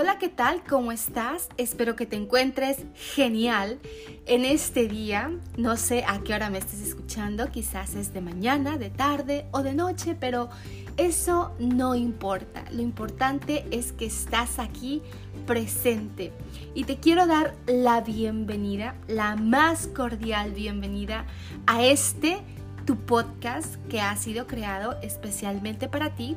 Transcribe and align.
Hola, 0.00 0.16
¿qué 0.16 0.28
tal? 0.28 0.62
¿Cómo 0.62 0.92
estás? 0.92 1.48
Espero 1.56 1.96
que 1.96 2.06
te 2.06 2.14
encuentres 2.14 2.84
genial 2.94 3.80
en 4.26 4.44
este 4.44 4.86
día. 4.86 5.32
No 5.56 5.76
sé 5.76 6.04
a 6.06 6.20
qué 6.20 6.34
hora 6.34 6.50
me 6.50 6.58
estés 6.58 6.82
escuchando, 6.82 7.50
quizás 7.50 7.96
es 7.96 8.14
de 8.14 8.20
mañana, 8.20 8.78
de 8.78 8.90
tarde 8.90 9.46
o 9.50 9.64
de 9.64 9.74
noche, 9.74 10.14
pero 10.14 10.50
eso 10.98 11.50
no 11.58 11.96
importa. 11.96 12.62
Lo 12.70 12.80
importante 12.80 13.66
es 13.72 13.90
que 13.90 14.06
estás 14.06 14.60
aquí 14.60 15.02
presente. 15.48 16.30
Y 16.76 16.84
te 16.84 16.98
quiero 16.98 17.26
dar 17.26 17.56
la 17.66 18.00
bienvenida, 18.00 18.94
la 19.08 19.34
más 19.34 19.88
cordial 19.88 20.52
bienvenida 20.52 21.26
a 21.66 21.82
este 21.82 22.38
tu 22.86 22.94
podcast 22.94 23.74
que 23.88 24.00
ha 24.00 24.14
sido 24.14 24.46
creado 24.46 24.96
especialmente 25.02 25.88
para 25.88 26.14
ti 26.14 26.36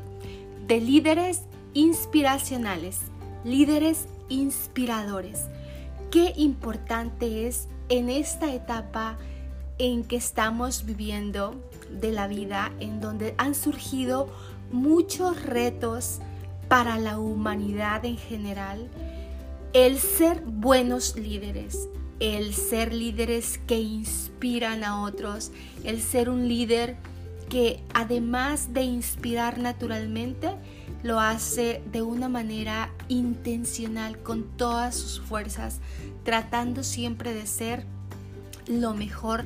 de 0.65 0.81
líderes 0.81 1.43
inspiracionales 1.75 3.10
líderes 3.43 4.07
inspiradores. 4.29 5.47
Qué 6.11 6.33
importante 6.35 7.47
es 7.47 7.67
en 7.89 8.09
esta 8.09 8.53
etapa 8.53 9.17
en 9.77 10.03
que 10.03 10.15
estamos 10.15 10.85
viviendo 10.85 11.55
de 11.89 12.11
la 12.11 12.27
vida, 12.27 12.71
en 12.79 13.01
donde 13.01 13.33
han 13.37 13.55
surgido 13.55 14.29
muchos 14.71 15.43
retos 15.43 16.19
para 16.67 16.97
la 16.97 17.19
humanidad 17.19 18.05
en 18.05 18.17
general, 18.17 18.89
el 19.73 19.99
ser 19.99 20.41
buenos 20.45 21.17
líderes, 21.17 21.89
el 22.19 22.53
ser 22.53 22.93
líderes 22.93 23.57
que 23.67 23.79
inspiran 23.79 24.83
a 24.83 25.01
otros, 25.03 25.51
el 25.83 26.01
ser 26.01 26.29
un 26.29 26.47
líder 26.47 26.95
que 27.49 27.81
además 27.93 28.73
de 28.73 28.83
inspirar 28.83 29.57
naturalmente, 29.57 30.51
lo 31.03 31.19
hace 31.19 31.81
de 31.91 32.01
una 32.01 32.29
manera 32.29 32.91
intencional, 33.07 34.21
con 34.21 34.43
todas 34.57 34.95
sus 34.95 35.21
fuerzas, 35.21 35.79
tratando 36.23 36.83
siempre 36.83 37.33
de 37.33 37.45
ser 37.47 37.85
lo 38.67 38.93
mejor 38.93 39.45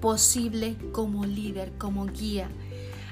posible 0.00 0.76
como 0.92 1.24
líder, 1.24 1.72
como 1.78 2.06
guía. 2.06 2.48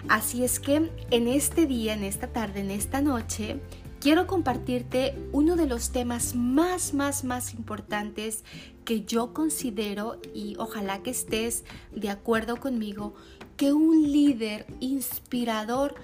Así 0.09 0.45
es 0.45 0.59
que 0.59 0.91
en 1.11 1.29
este 1.29 1.67
día, 1.67 1.93
en 1.93 2.05
esta 2.05 2.29
tarde, 2.29 2.61
en 2.61 2.71
esta 2.71 3.01
noche, 3.03 3.61
quiero 4.01 4.27
compartirte 4.27 5.15
uno 5.33 5.57
de 5.57 5.67
los 5.67 5.91
temas 5.91 6.35
más, 6.35 6.95
más, 6.95 7.23
más 7.23 7.53
importantes 7.53 8.45
que 8.85 9.05
yo 9.05 9.35
considero, 9.35 10.19
y 10.35 10.57
ojalá 10.59 11.03
que 11.03 11.11
estés 11.11 11.65
de 11.95 12.09
acuerdo 12.09 12.57
conmigo, 12.57 13.15
que 13.57 13.73
un 13.75 14.11
líder 14.11 14.67
inspirador 14.81 15.95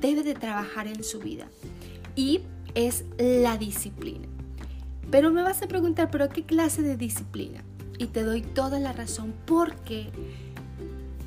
debe 0.00 0.22
de 0.22 0.34
trabajar 0.34 0.86
en 0.86 1.02
su 1.04 1.18
vida 1.20 1.46
y 2.16 2.42
es 2.74 3.04
la 3.18 3.56
disciplina. 3.56 4.26
Pero 5.10 5.30
me 5.30 5.42
vas 5.42 5.62
a 5.62 5.68
preguntar, 5.68 6.10
¿pero 6.10 6.28
qué 6.28 6.44
clase 6.44 6.82
de 6.82 6.96
disciplina? 6.96 7.62
Y 7.98 8.06
te 8.06 8.24
doy 8.24 8.42
toda 8.42 8.80
la 8.80 8.92
razón 8.92 9.34
porque 9.46 10.10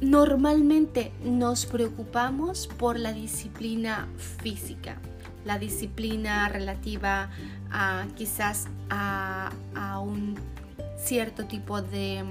normalmente 0.02 1.12
nos 1.24 1.66
preocupamos 1.66 2.68
por 2.68 3.00
la 3.00 3.14
disciplina 3.14 4.08
física, 4.42 5.00
la 5.46 5.58
disciplina 5.58 6.50
relativa 6.50 7.30
a 7.72 8.06
quizás 8.16 8.68
a, 8.90 9.52
a 9.76 10.00
un 10.00 10.36
cierto 10.98 11.46
tipo 11.46 11.82
de 11.82 12.24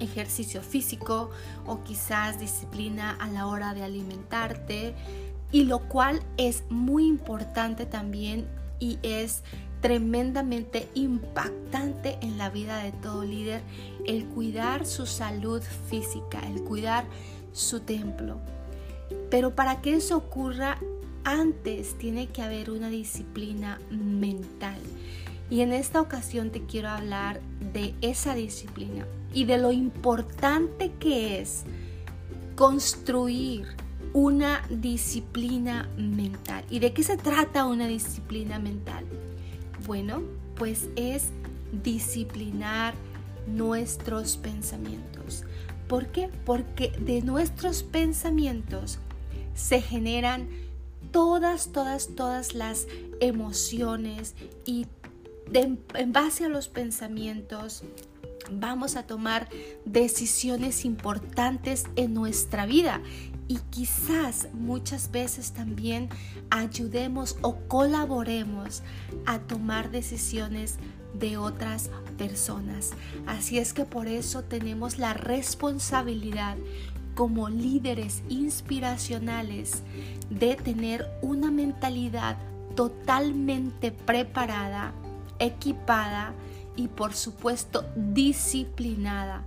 ejercicio 0.00 0.62
físico 0.62 1.30
o 1.66 1.82
quizás 1.82 2.38
disciplina 2.38 3.16
a 3.20 3.28
la 3.28 3.46
hora 3.46 3.74
de 3.74 3.82
alimentarte 3.82 4.94
y 5.52 5.64
lo 5.64 5.80
cual 5.80 6.20
es 6.36 6.64
muy 6.68 7.06
importante 7.06 7.86
también 7.86 8.46
y 8.78 8.98
es 9.02 9.42
tremendamente 9.80 10.88
impactante 10.94 12.18
en 12.20 12.38
la 12.38 12.50
vida 12.50 12.82
de 12.82 12.92
todo 12.92 13.24
líder 13.24 13.62
el 14.06 14.26
cuidar 14.26 14.86
su 14.86 15.06
salud 15.06 15.62
física, 15.88 16.40
el 16.46 16.62
cuidar 16.62 17.04
su 17.52 17.80
templo. 17.80 18.38
Pero 19.30 19.54
para 19.54 19.80
que 19.80 19.94
eso 19.94 20.16
ocurra, 20.16 20.78
antes 21.24 21.96
tiene 21.98 22.28
que 22.28 22.42
haber 22.42 22.70
una 22.70 22.88
disciplina 22.88 23.80
mental. 23.90 24.78
Y 25.48 25.62
en 25.62 25.72
esta 25.72 26.00
ocasión 26.00 26.50
te 26.50 26.64
quiero 26.64 26.88
hablar 26.88 27.40
de 27.72 27.94
esa 28.02 28.34
disciplina 28.34 29.06
y 29.32 29.44
de 29.44 29.58
lo 29.58 29.72
importante 29.72 30.92
que 31.00 31.40
es 31.40 31.64
construir 32.54 33.66
una 34.12 34.62
disciplina 34.68 35.88
mental. 35.96 36.64
¿Y 36.70 36.80
de 36.80 36.92
qué 36.92 37.02
se 37.02 37.16
trata 37.16 37.66
una 37.66 37.86
disciplina 37.86 38.58
mental? 38.58 39.04
Bueno, 39.86 40.22
pues 40.56 40.88
es 40.96 41.28
disciplinar 41.82 42.94
nuestros 43.46 44.36
pensamientos. 44.36 45.44
¿Por 45.88 46.06
qué? 46.08 46.28
Porque 46.44 46.90
de 47.00 47.22
nuestros 47.22 47.82
pensamientos 47.82 48.98
se 49.54 49.80
generan 49.80 50.48
todas, 51.10 51.72
todas, 51.72 52.14
todas 52.14 52.54
las 52.54 52.86
emociones 53.20 54.34
y 54.64 54.86
en 55.52 56.12
base 56.12 56.44
a 56.44 56.48
los 56.48 56.68
pensamientos 56.68 57.82
vamos 58.52 58.96
a 58.96 59.06
tomar 59.06 59.48
decisiones 59.84 60.84
importantes 60.84 61.86
en 61.96 62.14
nuestra 62.14 62.66
vida 62.66 63.00
y 63.50 63.58
quizás 63.70 64.46
muchas 64.52 65.10
veces 65.10 65.50
también 65.50 66.08
ayudemos 66.50 67.36
o 67.42 67.56
colaboremos 67.66 68.84
a 69.26 69.40
tomar 69.40 69.90
decisiones 69.90 70.78
de 71.14 71.36
otras 71.36 71.90
personas. 72.16 72.92
Así 73.26 73.58
es 73.58 73.72
que 73.72 73.84
por 73.84 74.06
eso 74.06 74.44
tenemos 74.44 74.98
la 74.98 75.14
responsabilidad 75.14 76.58
como 77.16 77.48
líderes 77.48 78.22
inspiracionales 78.28 79.82
de 80.30 80.54
tener 80.54 81.08
una 81.20 81.50
mentalidad 81.50 82.36
totalmente 82.76 83.90
preparada, 83.90 84.92
equipada 85.40 86.34
y 86.76 86.86
por 86.86 87.14
supuesto 87.14 87.84
disciplinada 87.96 89.42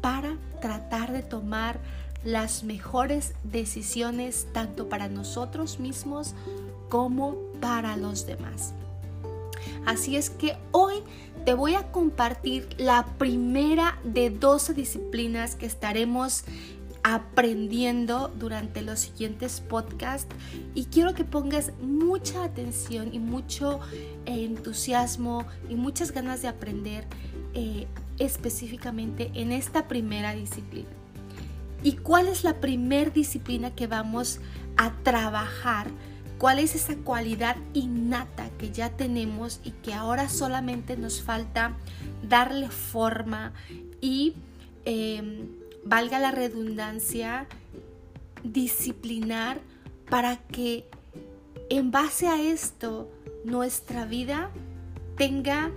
para 0.00 0.38
tratar 0.62 1.12
de 1.12 1.22
tomar 1.22 1.78
las 2.24 2.64
mejores 2.64 3.34
decisiones 3.44 4.46
tanto 4.52 4.88
para 4.88 5.08
nosotros 5.08 5.78
mismos 5.78 6.34
como 6.88 7.36
para 7.60 7.96
los 7.96 8.26
demás. 8.26 8.72
Así 9.86 10.16
es 10.16 10.30
que 10.30 10.56
hoy 10.72 10.94
te 11.44 11.54
voy 11.54 11.74
a 11.74 11.92
compartir 11.92 12.68
la 12.78 13.04
primera 13.18 13.98
de 14.02 14.30
12 14.30 14.72
disciplinas 14.74 15.56
que 15.56 15.66
estaremos 15.66 16.44
aprendiendo 17.02 18.32
durante 18.38 18.80
los 18.80 19.00
siguientes 19.00 19.60
podcasts 19.60 20.34
y 20.74 20.86
quiero 20.86 21.12
que 21.14 21.24
pongas 21.24 21.72
mucha 21.82 22.44
atención 22.44 23.12
y 23.12 23.18
mucho 23.18 23.80
eh, 24.24 24.44
entusiasmo 24.44 25.44
y 25.68 25.74
muchas 25.74 26.12
ganas 26.12 26.40
de 26.40 26.48
aprender 26.48 27.04
eh, 27.52 27.86
específicamente 28.18 29.30
en 29.34 29.52
esta 29.52 29.86
primera 29.86 30.34
disciplina. 30.34 30.88
¿Y 31.84 31.92
cuál 31.92 32.28
es 32.28 32.44
la 32.44 32.60
primer 32.60 33.12
disciplina 33.12 33.74
que 33.74 33.86
vamos 33.86 34.40
a 34.78 34.90
trabajar? 35.02 35.88
¿Cuál 36.38 36.58
es 36.58 36.74
esa 36.74 36.96
cualidad 36.96 37.56
innata 37.74 38.48
que 38.58 38.72
ya 38.72 38.88
tenemos 38.88 39.60
y 39.62 39.70
que 39.70 39.92
ahora 39.92 40.30
solamente 40.30 40.96
nos 40.96 41.22
falta 41.22 41.76
darle 42.26 42.70
forma 42.70 43.52
y, 44.00 44.34
em, 44.86 45.46
valga 45.84 46.18
la 46.18 46.30
redundancia, 46.30 47.46
disciplinar 48.42 49.60
para 50.08 50.38
que 50.38 50.86
en 51.68 51.90
base 51.90 52.28
a 52.28 52.40
esto 52.40 53.10
nuestra 53.44 54.06
vida 54.06 54.50
tenga 55.16 55.70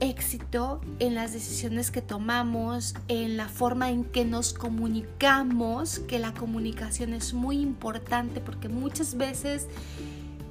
éxito 0.00 0.80
en 0.98 1.14
las 1.14 1.32
decisiones 1.32 1.90
que 1.90 2.02
tomamos, 2.02 2.94
en 3.08 3.36
la 3.36 3.48
forma 3.48 3.90
en 3.90 4.04
que 4.04 4.24
nos 4.24 4.52
comunicamos, 4.52 6.00
que 6.00 6.18
la 6.18 6.34
comunicación 6.34 7.12
es 7.12 7.34
muy 7.34 7.60
importante 7.60 8.40
porque 8.40 8.68
muchas 8.68 9.16
veces 9.16 9.66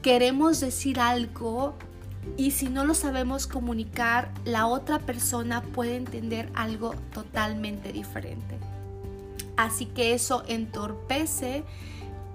queremos 0.01 0.59
decir 0.59 1.00
algo 1.00 1.75
y 2.38 2.51
si 2.51 2.69
no 2.69 2.86
lo 2.86 2.94
sabemos 2.94 3.47
comunicar, 3.47 4.31
la 4.45 4.68
otra 4.68 5.00
persona 5.00 5.62
puede 5.62 5.95
entender 5.95 6.51
algo 6.56 6.95
totalmente 7.13 7.92
diferente. 7.92 8.57
Así 9.57 9.86
que 9.86 10.13
eso 10.13 10.44
entorpece 10.47 11.63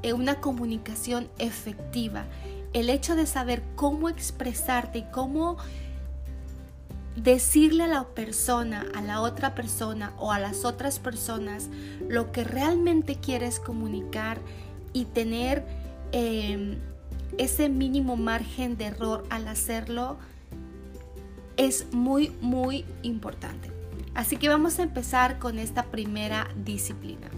eh, 0.02 0.12
una 0.12 0.40
comunicación 0.40 1.28
efectiva. 1.38 2.24
El 2.72 2.88
hecho 2.88 3.16
de 3.16 3.26
saber 3.26 3.62
cómo 3.74 4.08
expresarte 4.08 5.00
y 5.00 5.04
cómo 5.10 5.58
decirle 7.22 7.84
a 7.84 7.88
la 7.88 8.05
persona, 8.08 8.87
a 8.94 9.02
la 9.02 9.20
otra 9.20 9.55
persona 9.55 10.12
o 10.19 10.32
a 10.32 10.38
las 10.38 10.64
otras 10.64 10.99
personas 10.99 11.69
lo 12.08 12.32
que 12.32 12.44
realmente 12.44 13.17
quieres 13.17 13.61
comunicar 13.61 14.38
y 14.93 15.05
tener 15.05 15.64
em, 16.12 16.78
ese 17.38 17.69
mínimo 17.69 18.17
margen 18.17 18.76
de 18.76 18.87
error 18.87 19.25
al 19.31 19.49
hacerlo 19.49 20.19
es 21.56 21.93
muy, 21.93 22.32
muy 22.40 22.84
importante. 23.02 23.70
Así 24.14 24.37
que 24.37 24.49
vamos 24.49 24.78
a 24.78 24.82
empezar 24.82 25.38
con 25.38 25.58
esta 25.58 25.84
primera 25.84 26.49
disciplina. 26.64 27.28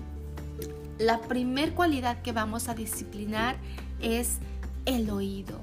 La 0.98 1.20
primer 1.20 1.74
cualidad 1.74 2.22
que 2.22 2.32
vamos 2.32 2.68
a 2.68 2.74
disciplinar 2.74 3.56
es 4.00 4.38
el 4.86 5.10
oído, 5.10 5.60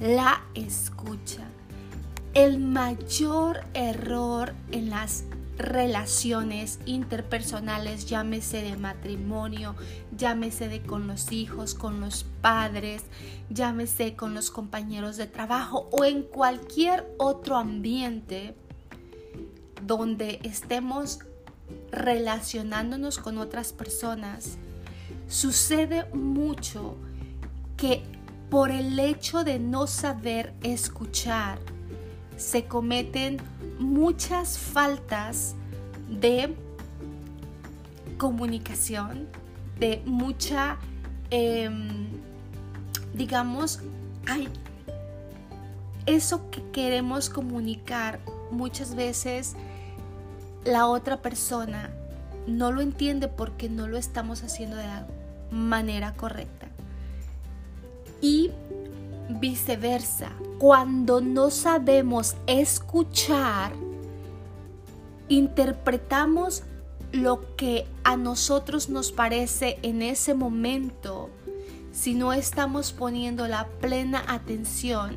la 0.00 0.42
escucha. 0.54 1.46
El 2.34 2.60
mayor 2.60 3.64
error 3.74 4.54
en 4.70 4.90
las 4.90 5.24
relaciones 5.58 6.78
interpersonales, 6.86 8.06
llámese 8.06 8.62
de 8.62 8.76
matrimonio, 8.76 9.74
llámese 10.16 10.68
de 10.68 10.80
con 10.80 11.08
los 11.08 11.32
hijos, 11.32 11.74
con 11.74 12.00
los 12.00 12.24
padres, 12.40 13.02
llámese 13.50 14.14
con 14.14 14.32
los 14.32 14.50
compañeros 14.50 15.16
de 15.16 15.26
trabajo 15.26 15.88
o 15.90 16.04
en 16.04 16.22
cualquier 16.22 17.04
otro 17.18 17.56
ambiente 17.56 18.54
donde 19.84 20.38
estemos 20.44 21.18
relacionándonos 21.90 23.18
con 23.18 23.38
otras 23.38 23.72
personas, 23.72 24.56
sucede 25.28 26.06
mucho 26.14 26.96
que 27.76 28.02
por 28.50 28.70
el 28.70 28.98
hecho 28.98 29.44
de 29.44 29.58
no 29.58 29.86
saber 29.86 30.54
escuchar, 30.62 31.58
se 32.40 32.64
cometen 32.64 33.36
muchas 33.78 34.58
faltas 34.58 35.54
de 36.08 36.56
comunicación, 38.16 39.28
de 39.78 40.02
mucha, 40.06 40.78
em, 41.30 42.08
digamos, 43.14 43.80
eso 46.06 46.50
que 46.50 46.62
queremos 46.70 47.28
comunicar 47.28 48.20
muchas 48.50 48.94
veces 48.94 49.54
la 50.64 50.86
otra 50.86 51.20
persona 51.20 51.90
no 52.46 52.72
lo 52.72 52.80
entiende 52.80 53.28
porque 53.28 53.68
no 53.68 53.86
lo 53.86 53.98
estamos 53.98 54.42
haciendo 54.42 54.76
de 54.76 54.86
la 54.86 55.06
manera 55.50 56.14
correcta. 56.14 56.68
Y 58.22 58.50
viceversa, 59.28 60.32
cuando 60.60 61.22
no 61.22 61.48
sabemos 61.48 62.36
escuchar, 62.46 63.72
interpretamos 65.30 66.64
lo 67.12 67.56
que 67.56 67.86
a 68.04 68.18
nosotros 68.18 68.90
nos 68.90 69.10
parece 69.10 69.78
en 69.80 70.02
ese 70.02 70.34
momento 70.34 71.30
si 71.92 72.12
no 72.12 72.34
estamos 72.34 72.92
poniendo 72.92 73.48
la 73.48 73.68
plena 73.80 74.22
atención 74.28 75.16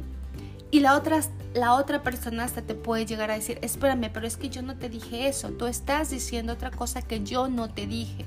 y 0.72 0.80
la 0.80 0.96
otra, 0.96 1.20
la 1.54 1.74
otra 1.74 2.04
persona 2.04 2.46
hasta 2.46 2.62
te 2.62 2.74
puede 2.74 3.06
llegar 3.06 3.30
a 3.30 3.36
decir, 3.36 3.60
espérame, 3.62 4.10
pero 4.14 4.26
es 4.26 4.38
que 4.38 4.48
yo 4.48 4.62
no 4.62 4.78
te 4.78 4.88
dije 4.88 5.28
eso, 5.28 5.50
tú 5.50 5.66
estás 5.66 6.10
diciendo 6.10 6.54
otra 6.54 6.72
cosa 6.72 7.02
que 7.02 7.22
yo 7.22 7.50
no 7.50 7.70
te 7.70 7.86
dije. 7.86 8.26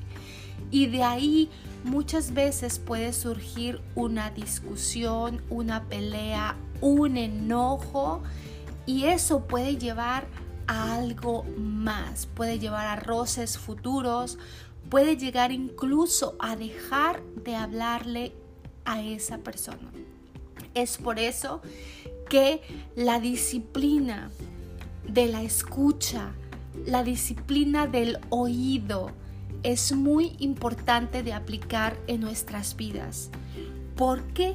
Y 0.71 0.89
de 0.89 1.03
ahí 1.03 1.49
muchas 1.83 2.35
veces 2.35 2.79
puede 2.79 3.15
surgir 3.15 3.81
una 3.95 4.31
discusión, 4.31 5.41
una 5.49 5.85
pelea, 5.85 6.57
un 6.81 7.17
enojo 7.17 8.23
y 8.87 9.05
eso 9.05 9.47
puede 9.47 9.77
llevar 9.77 10.27
a 10.67 10.95
algo 10.95 11.45
más, 11.57 12.27
puede 12.27 12.59
llevar 12.59 12.87
a 12.87 12.97
roces 12.97 13.59
futuros, 13.59 14.39
puede 14.89 15.17
llegar 15.17 15.53
incluso 15.53 16.37
a 16.39 16.57
dejar 16.57 17.23
de 17.45 17.57
hablarle 17.57 18.33
a 18.85 19.03
esa 19.03 19.39
persona. 19.39 19.91
Es 20.75 20.99
por 20.99 21.19
eso 21.19 21.61
que 22.29 22.61
la 22.95 23.21
disciplina 23.21 24.31
de 25.09 25.27
la 25.27 25.43
escucha, 25.43 26.33
la 26.85 27.03
disciplina 27.03 27.87
del 27.87 28.19
oído, 28.31 29.11
es 29.63 29.93
muy 29.93 30.37
importante 30.39 31.23
de 31.23 31.33
aplicar 31.33 31.99
en 32.07 32.21
nuestras 32.21 32.77
vidas. 32.77 33.31
¿Por 33.97 34.23
qué? 34.29 34.55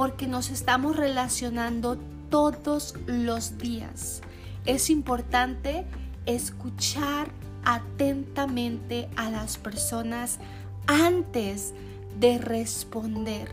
Porque 0.00 0.26
nos 0.26 0.48
estamos 0.48 0.96
relacionando 0.96 1.98
todos 2.30 2.94
los 3.06 3.58
días. 3.58 4.22
Es 4.64 4.88
importante 4.88 5.84
escuchar 6.24 7.28
atentamente 7.66 9.10
a 9.16 9.30
las 9.30 9.58
personas 9.58 10.38
antes 10.86 11.74
de 12.18 12.38
responder. 12.38 13.52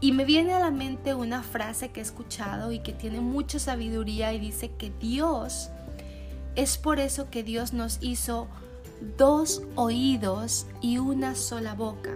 Y 0.00 0.12
me 0.12 0.24
viene 0.24 0.54
a 0.54 0.60
la 0.60 0.70
mente 0.70 1.12
una 1.12 1.42
frase 1.42 1.90
que 1.90 1.98
he 1.98 2.04
escuchado 2.04 2.70
y 2.70 2.78
que 2.78 2.92
tiene 2.92 3.20
mucha 3.20 3.58
sabiduría 3.58 4.32
y 4.32 4.38
dice 4.38 4.70
que 4.70 4.92
Dios, 5.00 5.70
es 6.54 6.78
por 6.78 7.00
eso 7.00 7.30
que 7.30 7.42
Dios 7.42 7.72
nos 7.72 7.98
hizo 8.00 8.46
dos 9.18 9.62
oídos 9.74 10.68
y 10.80 10.98
una 10.98 11.34
sola 11.34 11.74
boca, 11.74 12.12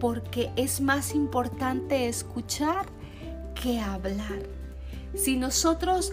porque 0.00 0.50
es 0.56 0.80
más 0.80 1.14
importante 1.14 2.08
escuchar 2.08 2.93
que 3.64 3.80
hablar. 3.80 4.42
Si 5.14 5.38
nosotros 5.38 6.12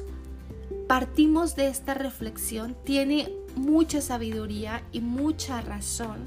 partimos 0.87 1.57
de 1.57 1.67
esta 1.67 1.93
reflexión, 1.93 2.77
tiene 2.85 3.29
mucha 3.57 3.99
sabiduría 3.99 4.83
y 4.93 5.01
mucha 5.01 5.59
razón, 5.59 6.19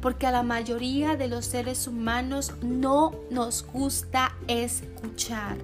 porque 0.00 0.26
a 0.26 0.30
la 0.30 0.42
mayoría 0.42 1.14
de 1.14 1.28
los 1.28 1.44
seres 1.44 1.86
humanos 1.86 2.54
no 2.62 3.12
nos 3.30 3.66
gusta 3.66 4.34
escuchar, 4.48 5.58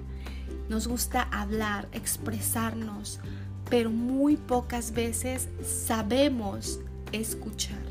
nos 0.69 0.87
gusta 0.87 1.23
hablar, 1.31 1.87
expresarnos, 1.91 3.19
pero 3.71 3.89
muy 3.89 4.37
pocas 4.37 4.93
veces 4.93 5.49
sabemos 5.65 6.79
escuchar. 7.11 7.81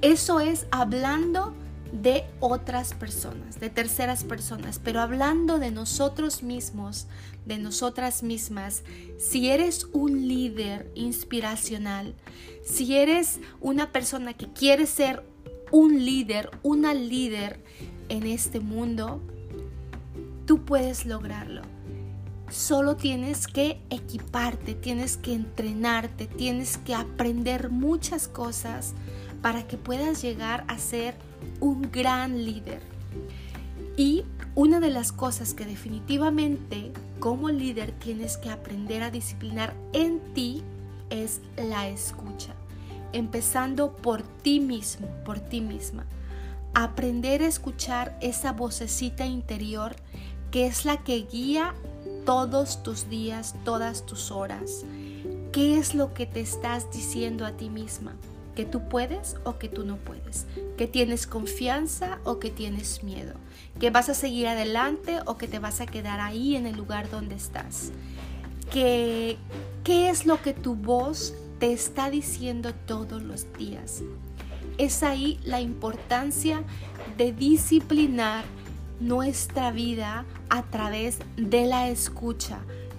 Eso 0.00 0.40
es 0.40 0.66
hablando 0.70 1.52
de 1.92 2.24
otras 2.40 2.94
personas, 2.94 3.60
de 3.60 3.70
terceras 3.70 4.24
personas, 4.24 4.80
pero 4.82 5.00
hablando 5.00 5.58
de 5.58 5.70
nosotros 5.70 6.42
mismos, 6.42 7.06
de 7.46 7.58
nosotras 7.58 8.22
mismas, 8.22 8.82
si 9.18 9.48
eres 9.48 9.86
un 9.92 10.28
líder 10.28 10.90
inspiracional, 10.94 12.14
si 12.64 12.96
eres 12.96 13.40
una 13.60 13.90
persona 13.90 14.34
que 14.34 14.52
quiere 14.52 14.86
ser 14.86 15.24
un 15.70 16.04
líder, 16.04 16.50
una 16.62 16.94
líder 16.94 17.62
en 18.08 18.26
este 18.26 18.60
mundo, 18.60 19.20
tú 20.46 20.64
puedes 20.64 21.06
lograrlo. 21.06 21.62
Solo 22.50 22.96
tienes 22.96 23.46
que 23.46 23.80
equiparte, 23.90 24.74
tienes 24.74 25.18
que 25.18 25.34
entrenarte, 25.34 26.26
tienes 26.26 26.78
que 26.78 26.94
aprender 26.94 27.70
muchas 27.70 28.26
cosas 28.26 28.94
para 29.42 29.66
que 29.66 29.76
puedas 29.76 30.22
llegar 30.22 30.64
a 30.68 30.78
ser 30.78 31.14
un 31.60 31.90
gran 31.90 32.44
líder. 32.44 32.80
Y 33.96 34.24
una 34.54 34.80
de 34.80 34.90
las 34.90 35.12
cosas 35.12 35.54
que 35.54 35.64
definitivamente 35.64 36.92
como 37.20 37.48
líder 37.48 37.92
tienes 37.92 38.36
que 38.36 38.50
aprender 38.50 39.02
a 39.02 39.10
disciplinar 39.10 39.74
en 39.92 40.20
ti 40.34 40.62
es 41.10 41.40
la 41.56 41.88
escucha. 41.88 42.54
Empezando 43.12 43.96
por 43.96 44.22
ti 44.22 44.60
mismo, 44.60 45.08
por 45.24 45.40
ti 45.40 45.60
misma. 45.60 46.06
Aprender 46.74 47.42
a 47.42 47.46
escuchar 47.46 48.16
esa 48.20 48.52
vocecita 48.52 49.26
interior 49.26 49.96
que 50.50 50.66
es 50.66 50.84
la 50.84 50.98
que 50.98 51.26
guía 51.30 51.74
todos 52.24 52.82
tus 52.82 53.08
días, 53.08 53.54
todas 53.64 54.06
tus 54.06 54.30
horas. 54.30 54.84
¿Qué 55.52 55.78
es 55.78 55.94
lo 55.94 56.14
que 56.14 56.26
te 56.26 56.40
estás 56.40 56.90
diciendo 56.92 57.46
a 57.46 57.52
ti 57.52 57.70
misma? 57.70 58.14
¿Que 58.58 58.64
tú 58.64 58.88
puedes 58.88 59.36
o 59.44 59.56
que 59.56 59.68
tú 59.68 59.84
no 59.84 59.98
puedes? 59.98 60.44
¿Que 60.76 60.88
tienes 60.88 61.28
confianza 61.28 62.18
o 62.24 62.40
que 62.40 62.50
tienes 62.50 63.04
miedo? 63.04 63.34
¿Que 63.78 63.90
vas 63.90 64.08
a 64.08 64.14
seguir 64.14 64.48
adelante 64.48 65.20
o 65.26 65.38
que 65.38 65.46
te 65.46 65.60
vas 65.60 65.80
a 65.80 65.86
quedar 65.86 66.18
ahí 66.18 66.56
en 66.56 66.66
el 66.66 66.76
lugar 66.76 67.08
donde 67.08 67.36
estás? 67.36 67.92
¿Que, 68.72 69.36
¿Qué 69.84 70.10
es 70.10 70.26
lo 70.26 70.42
que 70.42 70.54
tu 70.54 70.74
voz 70.74 71.34
te 71.60 71.72
está 71.72 72.10
diciendo 72.10 72.74
todos 72.74 73.22
los 73.22 73.46
días? 73.56 74.02
Es 74.76 75.04
ahí 75.04 75.38
la 75.44 75.60
importancia 75.60 76.64
de 77.16 77.32
disciplinar 77.32 78.44
nuestra 78.98 79.70
vida 79.70 80.24
a 80.50 80.64
través 80.64 81.20
de 81.36 81.66
la 81.66 81.90
escucha, 81.90 82.58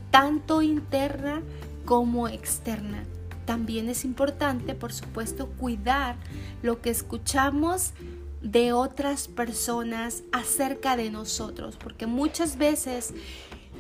tanto 0.10 0.62
interna 0.62 1.42
como 1.84 2.30
externa. 2.30 3.04
También 3.50 3.90
es 3.90 4.06
importante, 4.06 4.76
por 4.76 4.94
supuesto, 4.94 5.48
cuidar 5.48 6.18
lo 6.62 6.82
que 6.82 6.92
escuchamos 6.92 7.94
de 8.44 8.74
otras 8.74 9.28
personas 9.28 10.22
acerca 10.32 10.96
de 10.96 11.10
nosotros, 11.10 11.76
porque 11.76 12.06
muchas 12.06 12.60
veces 12.60 13.12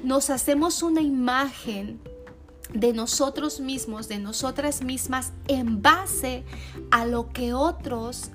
nos 0.03 0.31
hacemos 0.31 0.81
una 0.81 1.01
imagen 1.01 2.01
de 2.73 2.93
nosotros 2.93 3.59
mismos, 3.59 4.07
de 4.07 4.17
nosotras 4.17 4.83
mismas, 4.83 5.33
en 5.47 5.83
base 5.83 6.43
a 6.89 7.05
lo 7.05 7.29
que 7.29 7.53
otros 7.53 8.31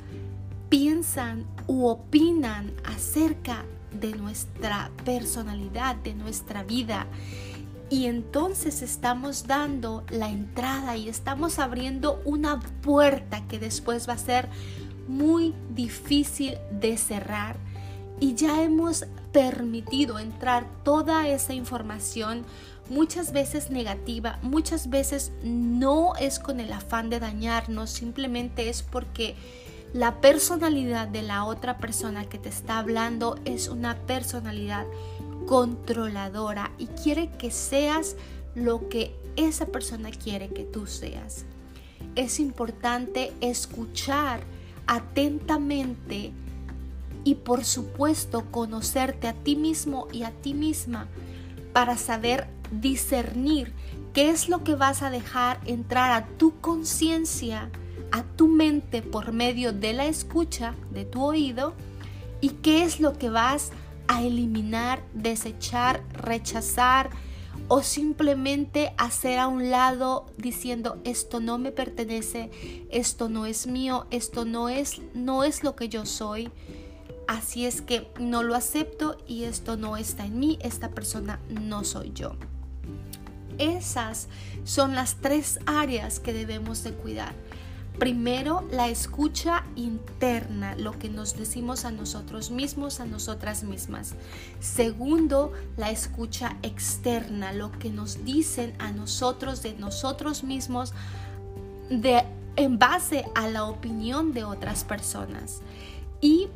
piensan 0.68 1.46
u 1.66 1.86
opinan 1.88 2.72
acerca 2.84 3.64
de 3.90 4.12
nuestra 4.12 4.92
personalidad, 5.04 5.96
de 5.96 6.14
nuestra 6.14 6.62
vida. 6.62 7.08
Y 7.94 8.06
entonces 8.06 8.82
estamos 8.82 9.46
dando 9.46 10.02
la 10.10 10.28
entrada 10.28 10.96
y 10.96 11.08
estamos 11.08 11.60
abriendo 11.60 12.20
una 12.24 12.58
puerta 12.58 13.46
que 13.46 13.60
después 13.60 14.08
va 14.08 14.14
a 14.14 14.18
ser 14.18 14.48
muy 15.06 15.54
difícil 15.70 16.58
de 16.72 16.96
cerrar. 16.96 17.56
Y 18.18 18.34
ya 18.34 18.64
hemos 18.64 19.06
permitido 19.30 20.18
entrar 20.18 20.66
toda 20.82 21.28
esa 21.28 21.54
información, 21.54 22.44
muchas 22.90 23.32
veces 23.32 23.70
negativa, 23.70 24.40
muchas 24.42 24.90
veces 24.90 25.30
no 25.44 26.16
es 26.16 26.40
con 26.40 26.58
el 26.58 26.72
afán 26.72 27.10
de 27.10 27.20
dañarnos, 27.20 27.90
simplemente 27.90 28.70
es 28.70 28.82
porque 28.82 29.36
la 29.92 30.20
personalidad 30.20 31.06
de 31.06 31.22
la 31.22 31.44
otra 31.44 31.78
persona 31.78 32.24
que 32.24 32.38
te 32.38 32.48
está 32.48 32.80
hablando 32.80 33.38
es 33.44 33.68
una 33.68 33.94
personalidad 33.98 34.84
controladora 35.46 36.72
y 36.78 36.86
quiere 36.86 37.30
que 37.30 37.50
seas 37.50 38.16
lo 38.54 38.88
que 38.88 39.14
esa 39.36 39.66
persona 39.66 40.10
quiere 40.10 40.48
que 40.48 40.64
tú 40.64 40.86
seas. 40.86 41.44
Es 42.14 42.38
importante 42.38 43.32
escuchar 43.40 44.40
atentamente 44.86 46.32
y 47.24 47.36
por 47.36 47.64
supuesto 47.64 48.44
conocerte 48.50 49.28
a 49.28 49.32
ti 49.32 49.56
mismo 49.56 50.08
y 50.12 50.24
a 50.24 50.30
ti 50.30 50.54
misma 50.54 51.08
para 51.72 51.96
saber 51.96 52.46
discernir 52.70 53.72
qué 54.12 54.30
es 54.30 54.48
lo 54.48 54.62
que 54.62 54.74
vas 54.74 55.02
a 55.02 55.10
dejar 55.10 55.60
entrar 55.64 56.12
a 56.12 56.26
tu 56.36 56.60
conciencia, 56.60 57.70
a 58.12 58.22
tu 58.22 58.46
mente 58.46 59.02
por 59.02 59.32
medio 59.32 59.72
de 59.72 59.92
la 59.92 60.06
escucha 60.06 60.74
de 60.92 61.04
tu 61.04 61.22
oído 61.22 61.74
y 62.40 62.50
qué 62.50 62.84
es 62.84 63.00
lo 63.00 63.14
que 63.14 63.30
vas 63.30 63.72
a 64.08 64.22
eliminar, 64.22 65.02
desechar, 65.14 66.02
rechazar 66.12 67.10
o 67.68 67.82
simplemente 67.82 68.92
hacer 68.98 69.38
a 69.38 69.48
un 69.48 69.70
lado 69.70 70.26
diciendo 70.36 71.00
esto 71.04 71.40
no 71.40 71.58
me 71.58 71.72
pertenece, 71.72 72.50
esto 72.90 73.28
no 73.28 73.46
es 73.46 73.66
mío, 73.66 74.06
esto 74.10 74.44
no 74.44 74.68
es 74.68 75.00
no 75.14 75.44
es 75.44 75.62
lo 75.62 75.74
que 75.76 75.88
yo 75.88 76.06
soy. 76.06 76.50
Así 77.26 77.64
es 77.64 77.80
que 77.80 78.06
no 78.20 78.42
lo 78.42 78.54
acepto 78.54 79.16
y 79.26 79.44
esto 79.44 79.78
no 79.78 79.96
está 79.96 80.26
en 80.26 80.38
mí, 80.38 80.58
esta 80.60 80.90
persona 80.90 81.40
no 81.48 81.82
soy 81.82 82.12
yo. 82.12 82.36
Esas 83.56 84.28
son 84.64 84.94
las 84.94 85.16
tres 85.22 85.58
áreas 85.64 86.20
que 86.20 86.34
debemos 86.34 86.84
de 86.84 86.92
cuidar. 86.92 87.34
Primero, 87.98 88.66
la 88.70 88.88
escucha 88.88 89.63
interna, 89.76 90.74
lo 90.76 90.98
que 90.98 91.08
nos 91.08 91.36
decimos 91.36 91.84
a 91.84 91.90
nosotros 91.90 92.50
mismos, 92.50 93.00
a 93.00 93.06
nosotras 93.06 93.64
mismas. 93.64 94.14
Segundo, 94.60 95.52
la 95.76 95.90
escucha 95.90 96.56
externa, 96.62 97.52
lo 97.52 97.72
que 97.72 97.90
nos 97.90 98.24
dicen 98.24 98.74
a 98.78 98.92
nosotros 98.92 99.62
de 99.62 99.74
nosotros 99.74 100.44
mismos 100.44 100.92
de, 101.90 102.24
en 102.56 102.78
base 102.78 103.24
a 103.34 103.48
la 103.48 103.64
opinión 103.64 104.32
de 104.32 104.44
otras 104.44 104.84
personas. 104.84 105.60
Y 106.20 106.48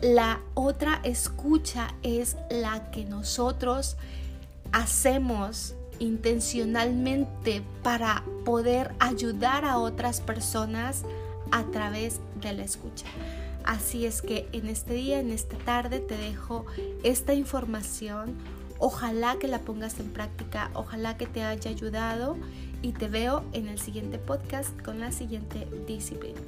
la 0.00 0.40
otra 0.54 1.00
escucha 1.04 1.94
es 2.02 2.36
la 2.50 2.90
que 2.90 3.04
nosotros 3.04 3.96
hacemos 4.72 5.74
intencionalmente 5.98 7.62
para 7.82 8.24
poder 8.44 8.92
ayudar 8.98 9.64
a 9.64 9.78
otras 9.78 10.20
personas 10.20 11.04
a 11.52 11.64
través 11.64 12.20
de 12.40 12.52
la 12.52 12.64
escucha. 12.64 13.06
Así 13.64 14.06
es 14.06 14.22
que 14.22 14.48
en 14.52 14.66
este 14.66 14.94
día, 14.94 15.20
en 15.20 15.30
esta 15.30 15.56
tarde, 15.58 16.00
te 16.00 16.16
dejo 16.16 16.66
esta 17.04 17.34
información. 17.34 18.34
Ojalá 18.78 19.36
que 19.38 19.46
la 19.46 19.60
pongas 19.60 20.00
en 20.00 20.12
práctica, 20.12 20.70
ojalá 20.74 21.16
que 21.16 21.26
te 21.26 21.44
haya 21.44 21.70
ayudado 21.70 22.36
y 22.82 22.92
te 22.92 23.06
veo 23.06 23.44
en 23.52 23.68
el 23.68 23.78
siguiente 23.78 24.18
podcast 24.18 24.76
con 24.82 24.98
la 24.98 25.12
siguiente 25.12 25.68
disciplina. 25.86 26.40